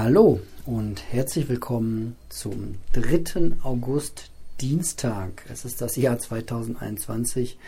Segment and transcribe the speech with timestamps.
[0.00, 3.56] Hallo und herzlich willkommen zum 3.
[3.64, 5.44] August Dienstag.
[5.50, 7.58] Es ist das Jahr 2021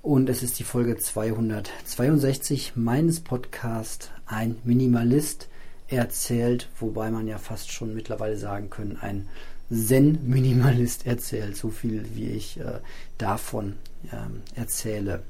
[0.00, 5.48] und es ist die Folge 262 meines Podcasts Ein Minimalist
[5.88, 9.28] erzählt, wobei man ja fast schon mittlerweile sagen können, ein
[9.70, 12.78] Zen-Minimalist erzählt, so viel wie ich äh,
[13.18, 13.76] davon
[14.10, 15.22] ähm, erzähle.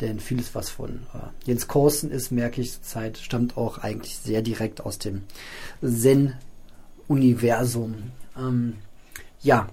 [0.00, 4.42] Denn vieles, was von äh, Jens Korsen ist, merke ich zurzeit, stammt auch eigentlich sehr
[4.42, 5.22] direkt aus dem
[5.82, 7.94] Zen-Universum.
[8.36, 8.74] Ähm,
[9.40, 9.70] ja,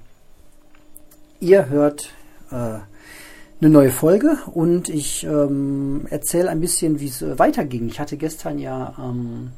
[1.42, 2.14] ihr hört
[2.52, 7.88] äh, eine neue Folge und ich ähm, erzähle ein bisschen, wie es äh, weiterging.
[7.88, 9.52] Ich hatte gestern ja ähm,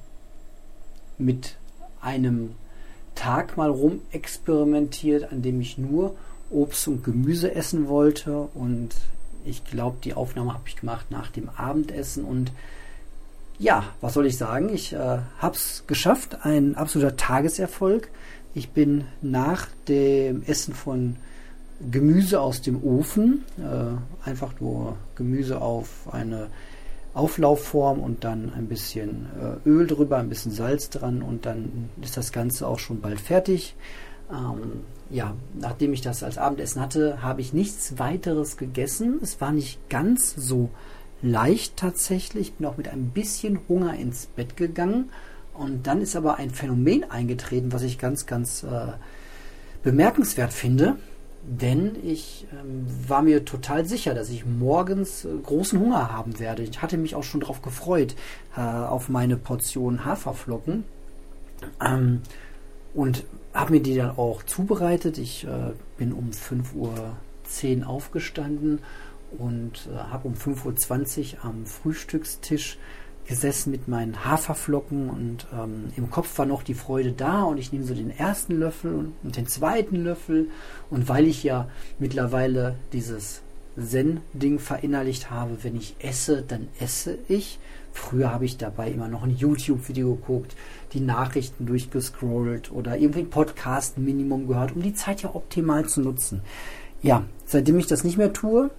[1.18, 1.56] mit
[2.02, 2.52] einem
[3.16, 6.16] Tag mal rumexperimentiert, an dem ich nur
[6.50, 8.50] Obst und Gemüse essen wollte.
[8.54, 8.96] Und
[9.46, 12.26] ich glaube, die Aufnahme habe ich gemacht nach dem Abendessen.
[12.26, 12.52] Und
[13.60, 14.70] ja, was soll ich sagen?
[14.74, 16.46] Ich äh, habe es geschafft.
[16.46, 18.10] Ein absoluter Tageserfolg.
[18.54, 21.18] Ich bin nach dem Essen von
[21.92, 26.48] Gemüse aus dem Ofen, äh, einfach nur Gemüse auf eine
[27.14, 29.28] Auflaufform und dann ein bisschen
[29.66, 33.20] äh, Öl drüber, ein bisschen Salz dran und dann ist das Ganze auch schon bald
[33.20, 33.76] fertig.
[34.32, 39.20] Ähm, ja, nachdem ich das als Abendessen hatte, habe ich nichts weiteres gegessen.
[39.22, 40.70] Es war nicht ganz so
[41.22, 42.50] leicht tatsächlich.
[42.50, 45.10] Ich bin auch mit ein bisschen Hunger ins Bett gegangen.
[45.54, 48.94] Und dann ist aber ein Phänomen eingetreten, was ich ganz, ganz äh,
[49.84, 50.98] bemerkenswert finde.
[51.48, 56.64] Denn ich ähm, war mir total sicher, dass ich morgens äh, großen Hunger haben werde.
[56.64, 58.16] Ich hatte mich auch schon darauf gefreut,
[58.58, 60.84] äh, auf meine Portion Haferflocken.
[61.86, 62.22] Ähm,
[62.96, 65.18] und habe mir die dann auch zubereitet.
[65.18, 68.80] Ich äh, bin um 5.10 Uhr aufgestanden
[69.38, 72.78] und äh, habe um 5.20 Uhr am Frühstückstisch
[73.28, 77.72] gesessen mit meinen Haferflocken und ähm, im Kopf war noch die Freude da und ich
[77.72, 80.50] nehme so den ersten Löffel und, und den zweiten Löffel
[80.92, 83.42] und weil ich ja mittlerweile dieses
[83.78, 87.60] Zen-Ding verinnerlicht habe, wenn ich esse, dann esse ich.
[87.96, 90.56] Früher habe ich dabei immer noch ein YouTube-Video geguckt,
[90.92, 96.42] die Nachrichten durchgescrollt oder irgendwie ein Podcast-Minimum gehört, um die Zeit ja optimal zu nutzen.
[97.02, 98.70] Ja, seitdem ich das nicht mehr tue,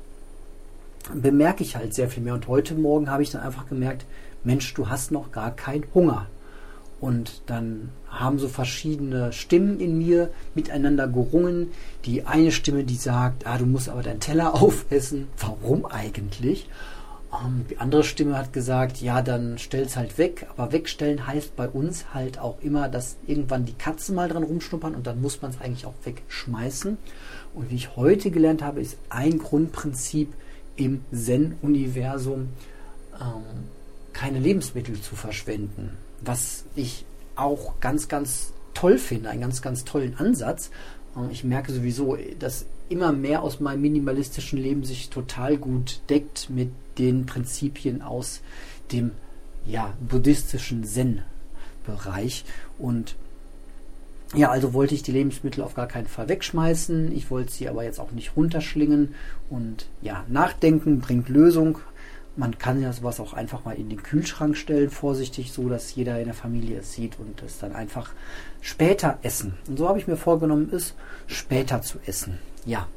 [1.14, 2.34] bemerke ich halt sehr viel mehr.
[2.34, 4.04] Und heute Morgen habe ich dann einfach gemerkt,
[4.44, 6.26] Mensch, du hast noch gar keinen Hunger.
[7.00, 11.70] Und dann haben so verschiedene Stimmen in mir miteinander gerungen.
[12.04, 15.28] Die eine Stimme, die sagt, ah, du musst aber deinen Teller aufessen.
[15.38, 16.68] Warum eigentlich?
[17.32, 20.46] Ähm, die andere Stimme hat gesagt, ja, dann stell's halt weg.
[20.56, 24.94] Aber wegstellen heißt bei uns halt auch immer, dass irgendwann die Katzen mal dran rumschnuppern
[24.94, 26.98] und dann muss man es eigentlich auch wegschmeißen.
[27.54, 30.32] Und wie ich heute gelernt habe, ist ein Grundprinzip
[30.76, 32.48] im Zen-Universum,
[33.20, 33.42] ähm,
[34.12, 35.96] keine Lebensmittel zu verschwenden.
[36.20, 37.04] Was ich
[37.34, 40.70] auch ganz, ganz toll finde, einen ganz, ganz tollen Ansatz.
[41.30, 46.70] Ich merke sowieso, dass immer mehr aus meinem minimalistischen Leben sich total gut deckt mit
[46.98, 48.40] den Prinzipien aus
[48.92, 49.12] dem
[49.66, 52.44] ja, buddhistischen Zen-Bereich.
[52.78, 53.16] Und
[54.34, 57.12] ja, also wollte ich die Lebensmittel auf gar keinen Fall wegschmeißen.
[57.12, 59.14] Ich wollte sie aber jetzt auch nicht runterschlingen.
[59.50, 61.78] Und ja, Nachdenken bringt Lösung.
[62.36, 66.18] Man kann ja sowas auch einfach mal in den Kühlschrank stellen, vorsichtig, so dass jeder
[66.18, 68.10] in der Familie es sieht und es dann einfach
[68.60, 69.54] später essen.
[69.68, 70.94] Und so habe ich mir vorgenommen, es
[71.26, 72.38] später zu essen.
[72.66, 72.88] Ja,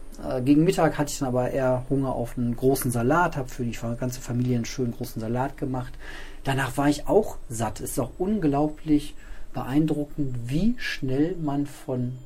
[0.44, 3.78] gegen Mittag hatte ich dann aber eher Hunger auf einen großen Salat, habe für die
[4.00, 5.94] ganze Familie einen schönen großen Salat gemacht.
[6.44, 7.80] Danach war ich auch satt.
[7.80, 9.16] Es ist auch unglaublich
[9.54, 12.18] beeindruckend, wie schnell man von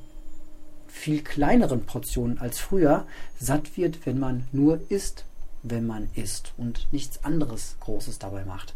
[0.86, 3.06] viel kleineren Portionen als früher
[3.38, 5.24] satt wird, wenn man nur isst
[5.64, 8.74] wenn man isst und nichts anderes Großes dabei macht.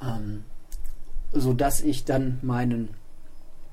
[0.00, 0.44] Ähm,
[1.32, 2.90] so dass ich dann meinen,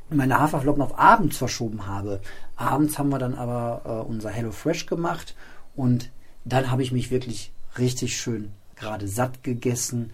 [0.09, 2.22] meine Haferflocken auf abends verschoben habe.
[2.55, 5.35] Abends haben wir dann aber äh, unser Hello Fresh gemacht
[5.75, 6.11] und
[6.45, 10.11] dann habe ich mich wirklich richtig schön gerade satt gegessen.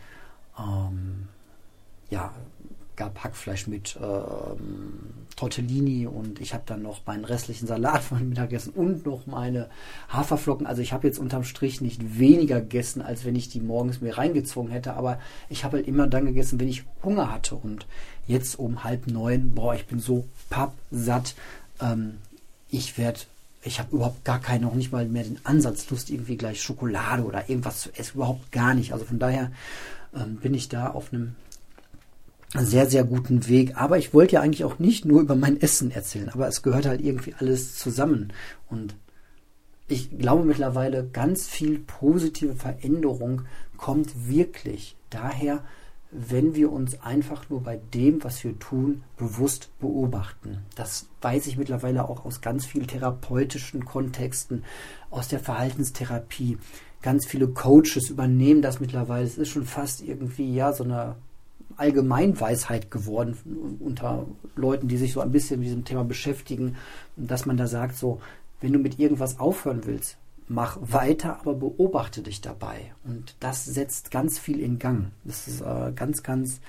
[0.58, 1.28] Ähm,
[2.10, 2.34] ja,
[2.96, 8.74] gab Hackfleisch mit ähm, Tortellini und ich habe dann noch meinen restlichen Salat von Mittagessen
[8.74, 9.70] und noch meine
[10.10, 10.68] Haferflocken.
[10.68, 14.18] Also ich habe jetzt unterm Strich nicht weniger gegessen, als wenn ich die morgens mir
[14.18, 17.56] reingezwungen hätte, aber ich habe halt immer dann gegessen, wenn ich Hunger hatte.
[17.56, 17.88] Und
[18.28, 21.34] jetzt um halb neun, boah, ich bin so pappsatt.
[21.82, 22.18] Ähm,
[22.72, 23.20] ich werde
[23.64, 27.24] ich habe überhaupt gar keine, noch nicht mal mehr den Ansatz, Lust, irgendwie gleich Schokolade
[27.24, 28.16] oder irgendwas zu essen.
[28.16, 28.94] Überhaupt gar nicht.
[28.94, 29.52] Also von daher
[30.16, 31.36] ähm, bin ich da auf einem
[32.56, 33.78] sehr, sehr guten Weg.
[33.78, 36.86] Aber ich wollte ja eigentlich auch nicht nur über mein Essen erzählen, aber es gehört
[36.86, 38.34] halt irgendwie alles zusammen.
[38.70, 38.96] Und
[39.88, 43.44] ich glaube mittlerweile, ganz viel positive Veränderung
[43.78, 45.64] kommt wirklich daher,
[46.12, 50.60] wenn wir uns einfach nur bei dem, was wir tun, bewusst beobachten.
[50.76, 54.64] Das weiß ich mittlerweile auch aus ganz vielen therapeutischen Kontexten,
[55.10, 56.58] aus der Verhaltenstherapie.
[57.02, 59.26] Ganz viele Coaches übernehmen das mittlerweile.
[59.26, 61.16] Es ist schon fast irgendwie ja so eine
[61.78, 66.76] Allgemeinweisheit geworden unter Leuten, die sich so ein bisschen mit diesem Thema beschäftigen,
[67.16, 68.22] dass man da sagt, so,
[68.60, 70.18] wenn du mit irgendwas aufhören willst,
[70.52, 72.94] mach weiter, aber beobachte dich dabei.
[73.04, 75.12] Und das setzt ganz viel in Gang.
[75.24, 76.60] Das ist äh, ganz, ganz,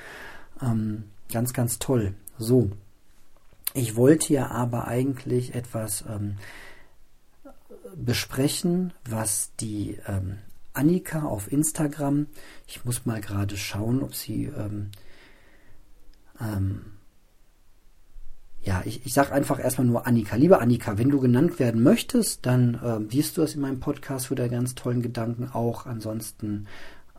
[0.62, 2.14] ähm, ganz, ganz toll.
[2.38, 2.70] So.
[3.75, 6.37] Ich wollte ja aber eigentlich etwas ähm,
[7.96, 10.38] besprechen, was die ähm,
[10.75, 12.26] Annika auf Instagram,
[12.67, 14.90] ich muss mal gerade schauen, ob sie ähm,
[16.40, 16.91] ähm,
[18.64, 20.37] ja, ich, ich sage einfach erstmal nur Annika.
[20.37, 24.29] Liebe Annika, wenn du genannt werden möchtest, dann äh, wirst du das in meinem Podcast
[24.29, 25.87] für deine ganz tollen Gedanken auch.
[25.87, 26.69] Ansonsten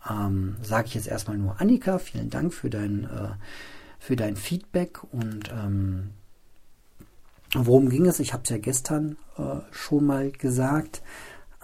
[0.09, 1.99] ähm, sage ich jetzt erstmal nur Annika.
[1.99, 3.29] Vielen Dank für dein, äh,
[3.99, 6.11] für dein Feedback und ähm,
[7.53, 8.21] worum ging es?
[8.21, 11.03] Ich habe es ja gestern äh, schon mal gesagt.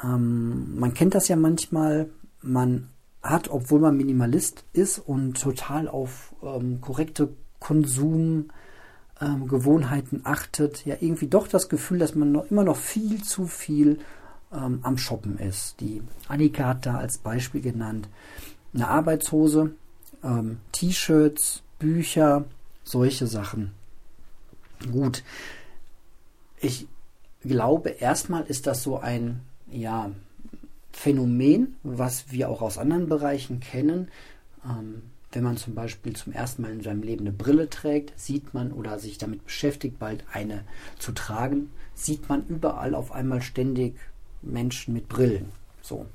[0.03, 2.09] Ähm, man kennt das ja manchmal.
[2.41, 2.89] Man
[3.21, 7.29] hat, obwohl man Minimalist ist und total auf ähm, korrekte
[7.59, 8.49] Konsum
[9.21, 13.47] ähm, Gewohnheiten achtet, ja irgendwie doch das Gefühl, dass man noch immer noch viel zu
[13.47, 13.99] viel
[14.53, 15.79] ähm, am Shoppen ist.
[15.81, 18.09] Die Annika hat da als Beispiel genannt
[18.73, 19.71] eine Arbeitshose,
[20.23, 22.45] ähm, T-Shirts, Bücher,
[22.83, 23.71] solche Sachen.
[24.91, 25.23] Gut,
[26.59, 26.87] ich
[27.41, 30.11] glaube, erstmal ist das so ein ja,
[30.91, 34.09] Phänomen, was wir auch aus anderen Bereichen kennen.
[34.65, 38.53] Ähm, wenn man zum Beispiel zum ersten Mal in seinem Leben eine Brille trägt, sieht
[38.53, 40.63] man oder sich damit beschäftigt, bald eine
[40.97, 43.95] zu tragen, sieht man überall auf einmal ständig
[44.41, 45.51] Menschen mit Brillen.
[45.81, 46.05] So.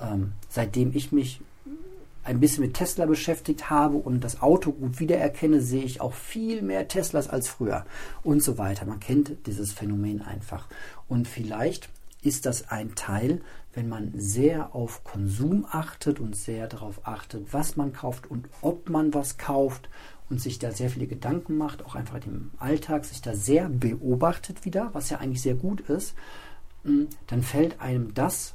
[0.00, 1.40] Ähm, seitdem ich mich
[2.22, 6.62] ein bisschen mit Tesla beschäftigt habe und das Auto gut wiedererkenne, sehe ich auch viel
[6.62, 7.86] mehr Teslas als früher
[8.22, 8.84] und so weiter.
[8.84, 10.66] Man kennt dieses Phänomen einfach.
[11.08, 11.88] Und vielleicht
[12.22, 13.40] ist das ein Teil,
[13.72, 18.88] wenn man sehr auf Konsum achtet und sehr darauf achtet, was man kauft und ob
[18.88, 19.88] man was kauft
[20.28, 24.64] und sich da sehr viele Gedanken macht, auch einfach im Alltag sich da sehr beobachtet
[24.64, 26.14] wieder, was ja eigentlich sehr gut ist,
[26.84, 28.54] hm, dann fällt einem das,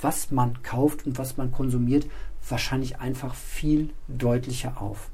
[0.00, 2.06] was man kauft und was man konsumiert,
[2.46, 5.10] wahrscheinlich einfach viel deutlicher auf.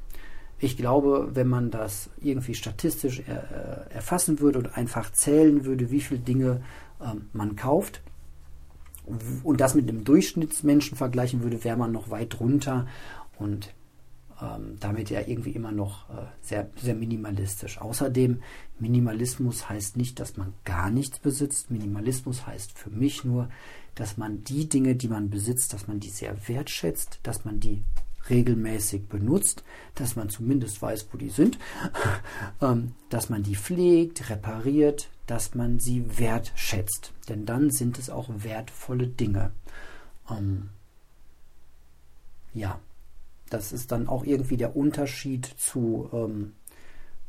[0.59, 5.91] Ich glaube, wenn man das irgendwie statistisch er, äh, erfassen würde und einfach zählen würde,
[5.91, 6.61] wie viele Dinge
[6.99, 8.01] ähm, man kauft
[9.43, 12.87] und das mit einem Durchschnittsmenschen vergleichen würde, wäre man noch weit drunter
[13.39, 13.73] und
[14.41, 17.79] ähm, damit ja irgendwie immer noch äh, sehr, sehr minimalistisch.
[17.79, 18.41] Außerdem,
[18.79, 21.71] Minimalismus heißt nicht, dass man gar nichts besitzt.
[21.71, 23.49] Minimalismus heißt für mich nur,
[23.95, 27.83] dass man die Dinge, die man besitzt, dass man die sehr wertschätzt, dass man die
[28.29, 29.63] regelmäßig benutzt,
[29.95, 31.57] dass man zumindest weiß, wo die sind,
[32.61, 37.13] ähm, dass man die pflegt, repariert, dass man sie wertschätzt.
[37.29, 39.51] Denn dann sind es auch wertvolle Dinge.
[40.29, 40.69] Ähm,
[42.53, 42.79] ja,
[43.49, 46.53] das ist dann auch irgendwie der Unterschied zu, ähm,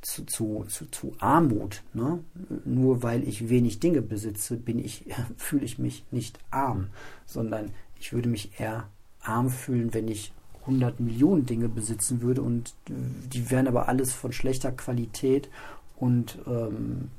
[0.00, 1.82] zu, zu, zu, zu, Armut.
[1.92, 2.22] Ne?
[2.64, 5.06] Nur weil ich wenig Dinge besitze, bin ich,
[5.36, 6.88] fühle ich mich nicht arm,
[7.26, 8.88] sondern ich würde mich eher
[9.20, 10.32] arm fühlen, wenn ich
[10.68, 15.48] 100 Millionen Dinge besitzen würde und die wären aber alles von schlechter Qualität
[15.96, 17.10] und ähm,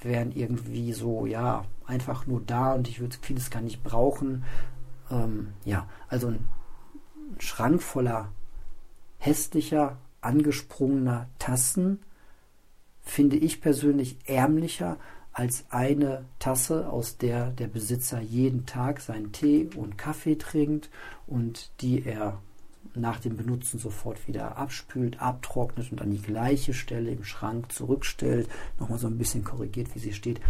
[0.00, 4.44] wären irgendwie so, ja, einfach nur da und ich würde vieles gar nicht brauchen.
[5.10, 6.48] Ähm, ja, also ein
[7.38, 8.30] Schrank voller
[9.18, 11.98] hässlicher, angesprungener Tassen
[13.00, 14.96] finde ich persönlich ärmlicher
[15.32, 20.88] als eine Tasse, aus der der Besitzer jeden Tag seinen Tee und Kaffee trinkt
[21.26, 22.40] und die er
[22.94, 28.48] nach dem Benutzen sofort wieder abspült, abtrocknet und an die gleiche Stelle im Schrank zurückstellt,
[28.78, 30.40] nochmal so ein bisschen korrigiert, wie sie steht.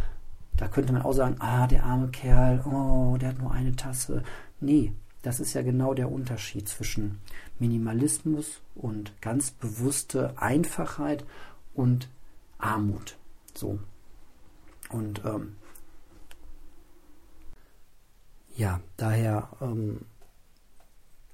[0.56, 4.22] Da könnte man auch sagen, ah, der arme Kerl, oh, der hat nur eine Tasse.
[4.60, 7.20] Nee, das ist ja genau der Unterschied zwischen
[7.58, 11.24] Minimalismus und ganz bewusste Einfachheit
[11.74, 12.08] und
[12.58, 13.16] Armut.
[13.54, 13.78] So.
[14.90, 15.56] Und ähm,
[18.56, 20.02] ja, daher ähm,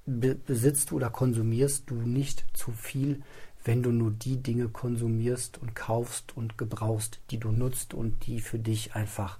[0.09, 3.21] besitzt oder konsumierst du nicht zu viel,
[3.63, 8.39] wenn du nur die Dinge konsumierst und kaufst und gebrauchst, die du nutzt und die
[8.39, 9.37] für dich einfach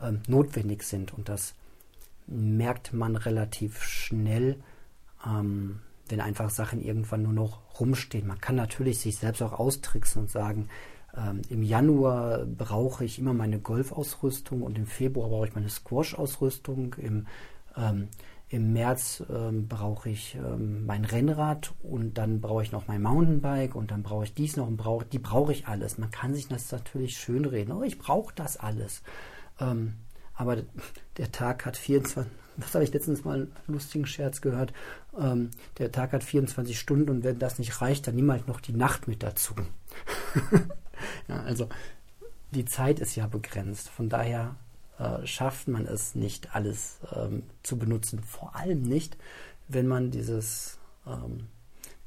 [0.00, 1.12] ähm, notwendig sind.
[1.14, 1.54] Und das
[2.26, 4.62] merkt man relativ schnell,
[5.26, 8.26] ähm, wenn einfach Sachen irgendwann nur noch rumstehen.
[8.26, 10.68] Man kann natürlich sich selbst auch austricksen und sagen,
[11.16, 16.94] ähm, im Januar brauche ich immer meine Golfausrüstung und im Februar brauche ich meine Squash-Ausrüstung.
[16.98, 17.26] Im
[17.76, 18.08] ähm,
[18.52, 23.74] im März ähm, brauche ich ähm, mein Rennrad und dann brauche ich noch mein Mountainbike
[23.74, 25.96] und dann brauche ich dies noch und brauche, die brauche ich alles.
[25.96, 27.72] Man kann sich das natürlich schönreden.
[27.72, 29.02] Oh, ich brauche das alles.
[29.58, 29.94] Ähm,
[30.34, 30.58] aber
[31.16, 34.74] der Tag hat 24, das habe ich letztens mal einen lustigen Scherz gehört,
[35.18, 38.60] ähm, der Tag hat 24 Stunden und wenn das nicht reicht, dann nimm halt noch
[38.60, 39.54] die Nacht mit dazu.
[41.26, 41.70] ja, also
[42.50, 43.88] die Zeit ist ja begrenzt.
[43.88, 44.56] Von daher
[44.98, 48.20] äh, schafft man es nicht, alles ähm, zu benutzen.
[48.20, 49.16] Vor allem nicht,
[49.68, 51.48] wenn man dieses, ähm,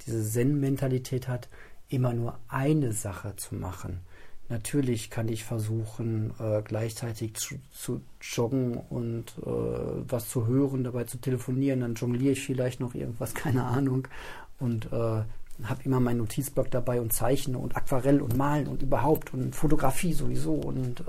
[0.05, 1.49] diese Zen-Mentalität hat,
[1.89, 4.01] immer nur eine Sache zu machen.
[4.47, 9.49] Natürlich kann ich versuchen, äh, gleichzeitig zu, zu, joggen und äh,
[10.07, 11.79] was zu hören, dabei zu telefonieren.
[11.79, 14.07] Dann jongliere ich vielleicht noch irgendwas, keine Ahnung.
[14.59, 15.23] Und äh,
[15.63, 20.13] habe immer meinen Notizblock dabei und zeichne und Aquarell und Malen und überhaupt und Fotografie
[20.13, 21.03] sowieso und äh,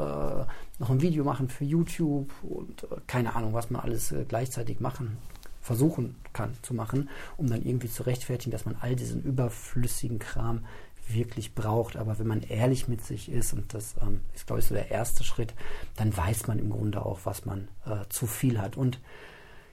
[0.79, 4.81] noch ein Video machen für YouTube und äh, keine Ahnung, was man alles äh, gleichzeitig
[4.81, 5.19] machen,
[5.61, 10.61] versuchen kann zu machen, um dann irgendwie zu rechtfertigen, dass man all diesen überflüssigen Kram
[11.09, 11.97] wirklich braucht.
[11.97, 14.91] Aber wenn man ehrlich mit sich ist, und das ähm, ist, glaube ich, so der
[14.91, 15.55] erste Schritt,
[15.97, 18.77] dann weiß man im Grunde auch, was man äh, zu viel hat.
[18.77, 19.01] Und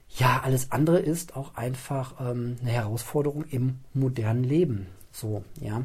[0.08, 4.86] ja, alles andere ist auch einfach ähm, eine Herausforderung im modernen Leben.
[5.10, 5.84] So, ja.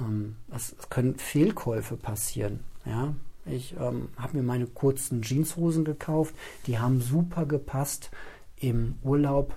[0.00, 2.60] Ähm, es, es, können Fehlkäufe passieren.
[2.84, 3.14] Ja.
[3.44, 6.34] Ich ähm, habe mir meine kurzen Jeanshosen gekauft,
[6.66, 8.10] die haben super gepasst.
[8.58, 9.54] Im Urlaub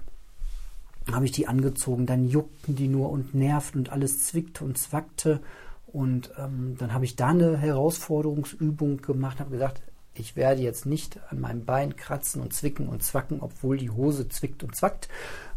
[1.12, 5.42] habe ich die angezogen, dann juckten die nur und nervten und alles zwickte und zwackte.
[5.88, 9.82] Und ähm, dann habe ich da eine Herausforderungsübung gemacht, habe gesagt,
[10.14, 14.28] ich werde jetzt nicht an meinem Bein kratzen und zwicken und zwacken, obwohl die Hose
[14.30, 15.08] zwickt und zwackt.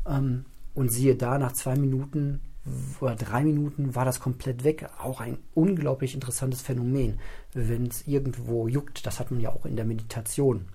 [0.06, 0.44] Ähm,
[0.74, 2.40] und siehe da, nach zwei Minuten
[3.00, 4.88] oder drei Minuten war das komplett weg.
[4.98, 7.18] Auch ein unglaublich interessantes Phänomen.
[7.52, 10.68] Wenn es irgendwo juckt, das hat man ja auch in der Meditation,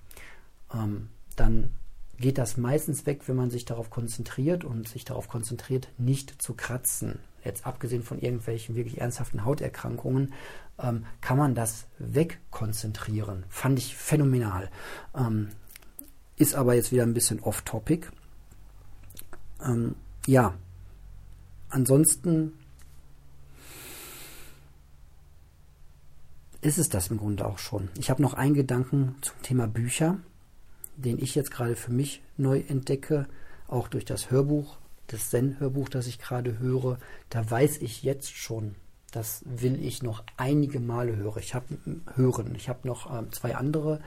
[0.74, 1.72] ähm, dann
[2.20, 6.56] geht das meistens weg, wenn man sich darauf konzentriert und sich darauf konzentriert, nicht zu
[6.56, 7.20] kratzen.
[7.48, 10.34] Jetzt abgesehen von irgendwelchen wirklich ernsthaften Hauterkrankungen,
[10.80, 13.46] ähm, kann man das wegkonzentrieren.
[13.48, 14.70] Fand ich phänomenal.
[15.16, 15.48] Ähm,
[16.36, 18.10] ist aber jetzt wieder ein bisschen off-topic.
[19.64, 20.56] Ähm, ja,
[21.70, 22.52] ansonsten
[26.60, 27.88] ist es das im Grunde auch schon.
[27.98, 30.20] Ich habe noch einen Gedanken zum Thema Bücher,
[30.98, 33.28] den ich jetzt gerade für mich neu entdecke,
[33.70, 37.00] auch durch das Hörbuch, das Zen-Hörbuch, das ich gerade höre.
[37.30, 38.76] Da weiß ich jetzt schon,
[39.12, 41.40] das will ich noch einige Male hören.
[41.40, 41.78] Ich habe
[42.16, 42.54] hören.
[42.56, 44.02] Ich habe noch ähm, zwei andere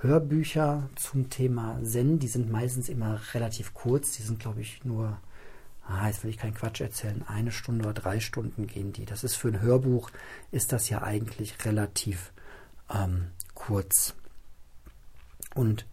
[0.00, 2.18] Hörbücher zum Thema Zen.
[2.18, 4.12] Die sind meistens immer relativ kurz.
[4.16, 5.16] Die sind, glaube ich, nur,
[5.86, 9.04] ah, jetzt will ich keinen Quatsch erzählen, eine Stunde oder drei Stunden gehen die.
[9.04, 10.10] Das ist für ein Hörbuch
[10.50, 12.32] ist das ja eigentlich relativ
[12.92, 14.14] ähm, kurz.
[15.54, 15.86] Und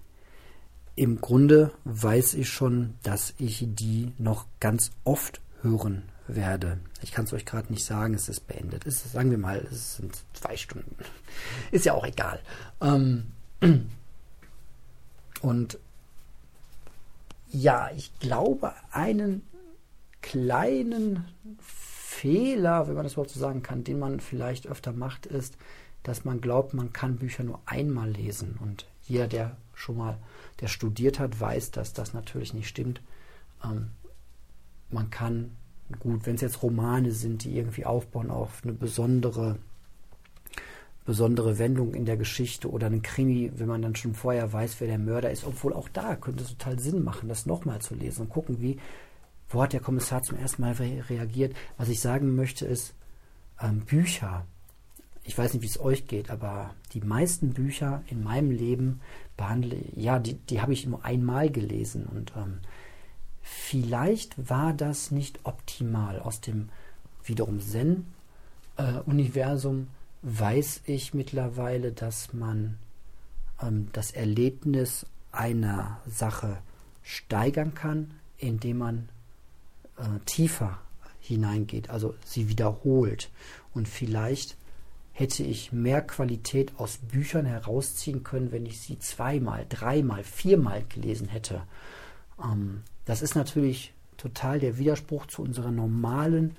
[1.00, 6.78] im Grunde weiß ich schon, dass ich die noch ganz oft hören werde.
[7.02, 8.86] Ich kann es euch gerade nicht sagen, es ist beendet.
[8.86, 10.98] Es ist, sagen wir mal, es sind zwei Stunden.
[11.72, 12.42] Ist ja auch egal.
[12.82, 13.28] Ähm,
[15.42, 15.80] und
[17.48, 19.44] ja, ich glaube, einen
[20.22, 21.26] kleinen
[21.62, 25.56] Fehler, wenn man das überhaupt so sagen kann, den man vielleicht öfter macht, ist,
[26.04, 28.58] dass man glaubt, man kann Bücher nur einmal lesen.
[28.62, 30.18] Und jeder, der schon mal,
[30.60, 33.02] der studiert hat, weiß, dass das natürlich nicht stimmt.
[33.64, 33.92] Ähm,
[34.90, 35.56] man kann
[36.00, 39.58] gut, wenn es jetzt Romane sind, die irgendwie aufbauen auf eine besondere
[41.10, 44.88] besondere Wendung in der Geschichte oder einen Krimi, wenn man dann schon vorher weiß, wer
[44.88, 48.28] der Mörder ist, obwohl auch da könnte es total Sinn machen, das nochmal zu lesen
[48.28, 48.78] und gucken, wie,
[49.50, 51.56] wo hat der Kommissar zum ersten Mal re reagiert.
[51.78, 52.94] Was ich sagen möchte ist,
[53.60, 54.46] ähm, Bücher,
[55.24, 59.02] ich weiß nicht, wie es euch geht, aber die meisten Bücher in meinem Leben
[59.38, 62.60] behandle, ja, die, die habe ich nur einmal gelesen und ähm,
[63.50, 66.20] Vielleicht war das nicht optimal.
[66.20, 66.70] Aus dem
[67.24, 69.88] wiederum Zen-Universum
[70.22, 72.78] weiß ich mittlerweile, dass man
[73.62, 76.60] ähm, das Erlebnis einer Sache
[77.02, 79.10] steigern kann, indem man
[79.98, 80.80] äh, tiefer
[81.20, 83.32] hineingeht, also sie wiederholt.
[83.74, 84.58] Und vielleicht
[85.20, 91.28] hätte ich mehr Qualität aus Büchern herausziehen können, wenn ich sie zweimal, dreimal, viermal gelesen
[91.28, 91.64] hätte.
[92.42, 96.56] Ähm, das ist natürlich total der Widerspruch zu unserer normalen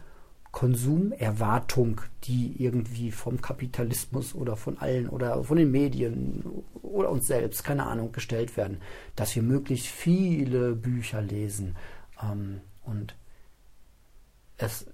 [0.51, 6.45] Konsumerwartung, die irgendwie vom Kapitalismus oder von allen oder von den Medien
[6.83, 8.83] oder uns selbst, keine Ahnung, gestellt werden,
[9.17, 11.77] dass wir möglichst viele Bücher lesen.
[12.23, 13.15] Ähm, und
[14.59, 14.85] es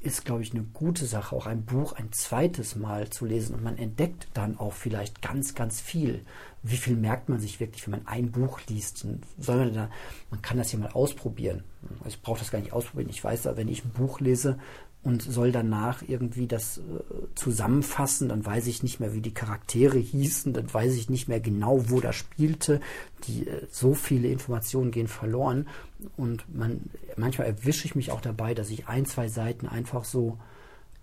[0.00, 3.64] ist, glaube ich, eine gute Sache, auch ein Buch ein zweites Mal zu lesen und
[3.64, 6.24] man entdeckt dann auch vielleicht ganz, ganz viel.
[6.62, 9.06] Wie viel merkt man sich wirklich, wenn man ein Buch liest?
[9.38, 9.90] Soll man, da,
[10.30, 11.64] man kann das ja mal ausprobieren.
[12.06, 13.10] Ich brauche das gar nicht ausprobieren.
[13.10, 14.58] Ich weiß, wenn ich ein Buch lese,
[15.02, 16.80] und soll danach irgendwie das äh,
[17.36, 18.28] zusammenfassen.
[18.28, 21.88] Dann weiß ich nicht mehr, wie die Charaktere hießen, dann weiß ich nicht mehr genau,
[21.90, 22.80] wo das spielte.
[23.24, 25.68] Die, äh, so viele Informationen gehen verloren
[26.16, 26.80] und man,
[27.16, 30.38] manchmal erwische ich mich auch dabei, dass ich ein, zwei Seiten einfach so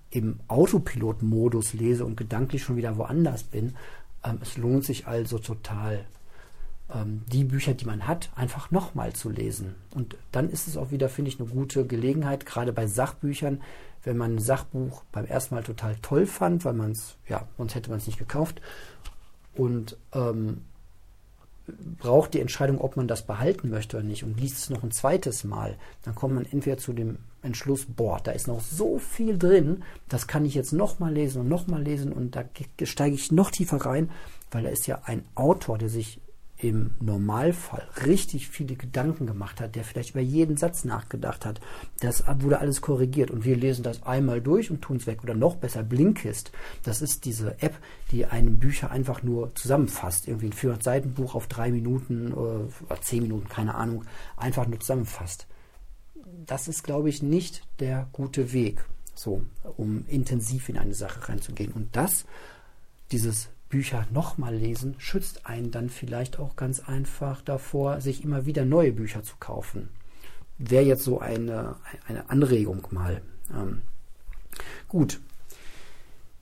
[0.10, 3.76] im Autopilot-Modus lese und gedanklich schon wieder woanders bin.
[4.24, 6.06] Ähm, es lohnt sich also total,
[7.28, 9.76] die Bücher, die man hat, einfach nochmal zu lesen.
[9.96, 13.62] Und dann ist es auch wieder, finde ich, eine gute Gelegenheit, gerade bei Sachbüchern,
[14.04, 17.76] wenn man ein Sachbuch beim ersten Mal total toll fand, weil man es, ja, sonst
[17.76, 18.62] hätte man es nicht gekauft
[19.56, 20.62] und ähm,
[22.00, 24.92] braucht die Entscheidung, ob man das behalten möchte oder nicht und liest es noch ein
[24.92, 29.38] zweites Mal, dann kommt man entweder zu dem Entschluss, boah, da ist noch so viel
[29.38, 32.44] drin, das kann ich jetzt nochmal lesen und nochmal lesen und da
[32.84, 34.10] steige ich noch tiefer rein,
[34.52, 36.20] weil da ist ja ein Autor, der sich
[36.64, 41.60] im Normalfall richtig viele Gedanken gemacht hat, der vielleicht über jeden Satz nachgedacht hat,
[42.00, 45.24] das wurde alles korrigiert und wir lesen das einmal durch und tun es weg.
[45.24, 46.54] Oder noch besser, Blinkist.
[46.84, 47.78] Das ist diese App,
[48.12, 50.28] die einem Bücher einfach nur zusammenfasst.
[50.28, 54.06] Irgendwie ein 400 Seiten Buch auf drei Minuten oder zehn Minuten, keine Ahnung,
[54.38, 55.48] einfach nur zusammenfasst.
[56.46, 59.44] Das ist, glaube ich, nicht der gute Weg, so,
[59.76, 61.74] um intensiv in eine Sache reinzugehen.
[61.74, 62.26] Und das,
[63.12, 68.66] dieses Bücher nochmal lesen, schützt einen dann vielleicht auch ganz einfach davor, sich immer wieder
[68.66, 69.90] neue Bücher zu kaufen.
[70.60, 71.78] Wäre jetzt so eine,
[72.08, 73.24] eine Anregung mal.
[73.52, 73.82] Ähm,
[74.88, 75.20] gut.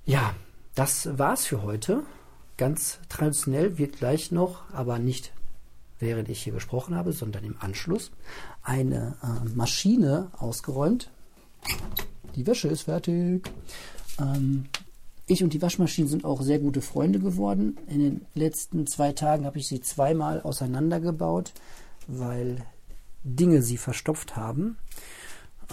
[0.03, 0.35] Ja,
[0.75, 2.03] das war's für heute.
[2.57, 5.31] Ganz traditionell wird gleich noch, aber nicht
[5.99, 8.11] während ich hier gesprochen habe, sondern im Anschluss,
[8.61, 11.09] eine äh, Maschine ausgeräumt.
[12.35, 13.49] Die Wäsche ist fertig.
[14.19, 14.65] Ähm,
[15.31, 17.77] ich und die Waschmaschine sind auch sehr gute Freunde geworden.
[17.87, 21.53] In den letzten zwei Tagen habe ich sie zweimal auseinandergebaut,
[22.07, 22.63] weil
[23.23, 24.77] Dinge sie verstopft haben.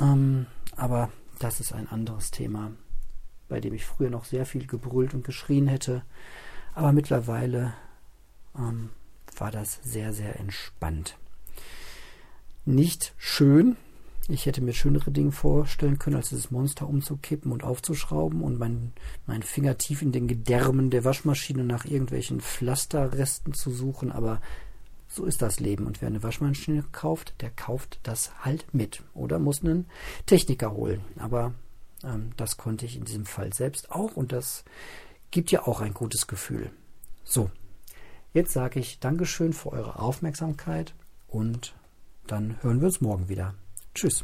[0.01, 0.47] Ähm,
[0.77, 2.73] aber das ist ein anderes Thema,
[3.49, 6.03] bei dem ich früher noch sehr viel gebrüllt und geschrien hätte.
[6.75, 7.75] Aber mittlerweile
[8.57, 8.91] ähm,
[9.37, 11.17] war das sehr, sehr entspannt.
[12.65, 13.77] Nicht schön,
[14.29, 18.93] ich hätte mir schönere Dinge vorstellen können, als dieses Monster umzukippen und aufzuschrauben und meinen
[19.27, 24.41] mein Finger tief in den Gedärmen der Waschmaschine nach irgendwelchen Pflasterresten zu suchen, aber
[25.09, 25.87] so ist das Leben.
[25.87, 29.87] Und wer eine Waschmaschine kauft, der kauft das halt mit oder muss einen
[30.27, 31.01] Techniker holen.
[31.17, 31.55] Aber
[32.05, 34.65] ähm, das konnte ich in diesem Fall selbst auch und das
[35.31, 36.71] gibt ja auch ein gutes Gefühl.
[37.25, 37.51] So,
[38.35, 40.95] jetzt sage ich Dankeschön für eure Aufmerksamkeit
[41.29, 41.75] und
[42.27, 43.55] dann hören wir uns morgen wieder.
[43.99, 44.23] Tschüss.